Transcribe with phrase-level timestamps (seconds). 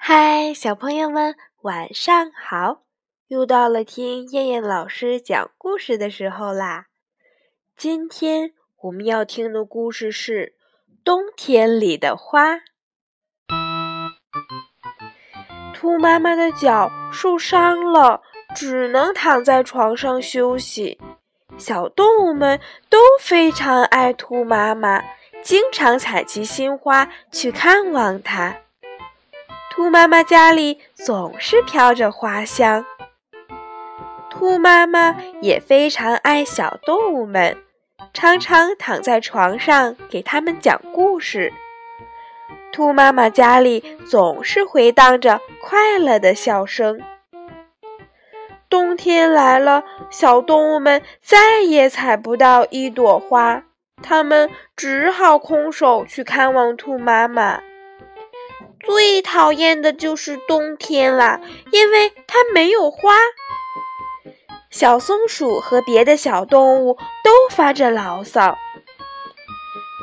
[0.00, 2.82] 嗨，小朋友们，晚上好！
[3.26, 6.86] 又到了听燕燕老师讲故事的时候啦。
[7.76, 10.54] 今天我们要听的故事是
[11.04, 12.54] 《冬天里的花》。
[15.74, 18.22] 兔妈妈的脚受伤了，
[18.56, 20.98] 只能躺在床上休息。
[21.58, 22.58] 小动物们
[22.88, 25.04] 都非常爱兔妈妈，
[25.42, 28.56] 经常采集新花去看望它。
[29.78, 32.84] 兔妈妈家里总是飘着花香。
[34.28, 37.56] 兔妈妈也非常爱小动物们，
[38.12, 41.52] 常常躺在床上给它们讲故事。
[42.72, 47.00] 兔妈妈家里总是回荡着快乐的笑声。
[48.68, 53.62] 冬天来了，小动物们再也采不到一朵花，
[54.02, 57.60] 它们只好空手去看望兔妈妈。
[58.84, 61.40] 最讨厌的就是冬天啦，
[61.72, 63.14] 因为它没有花。
[64.70, 68.56] 小松鼠和别的小动物都发着牢骚。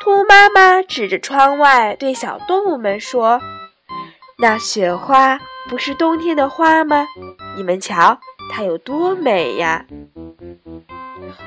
[0.00, 3.40] 兔妈妈指着窗外对小动物们说
[4.38, 7.06] ：“那雪花不是冬天的花吗？
[7.56, 8.18] 你们瞧，
[8.50, 9.86] 它有多美呀！”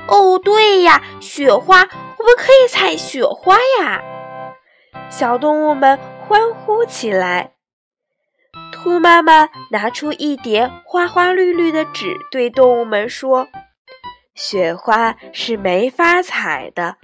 [0.08, 1.80] 哦，对呀，雪花，
[2.18, 4.02] 我们可以采雪花呀！
[5.10, 5.98] 小动物们。
[6.32, 7.52] 欢呼起来！
[8.72, 13.48] 兔妈妈拿出一叠花花绿绿的纸，对动物们说
[14.34, 16.96] ：“雪花是没法采的，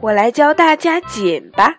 [0.00, 1.76] 我来教大家剪吧。”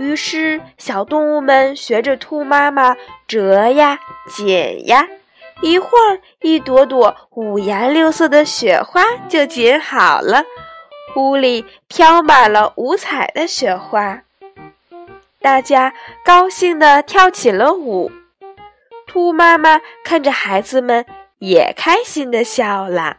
[0.00, 2.96] 于是，小动物们学着兔妈妈
[3.28, 3.98] 折呀、
[4.34, 5.06] 剪呀，
[5.60, 10.44] 一会儿，一朵朵五颜六色的雪花就剪好了，
[11.14, 14.22] 屋里飘满了五彩的雪花。
[15.46, 15.94] 大家
[16.24, 18.10] 高兴地跳起了舞，
[19.06, 21.06] 兔妈妈看着孩子们
[21.38, 23.18] 也开心地笑了。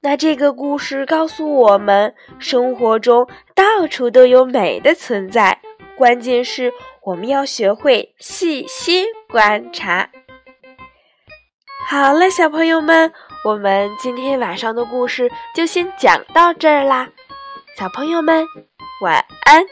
[0.00, 5.60] 那这个故事告诉我们，生活中到处都有美的存在，
[5.98, 6.72] 关键是
[7.02, 10.08] 我们要学会细心观察。
[11.86, 13.12] 好了，小朋友们，
[13.44, 17.10] 我们今天晚上的故事就先讲到这儿啦，
[17.76, 18.46] 小朋友们。
[19.00, 19.64] 晚安。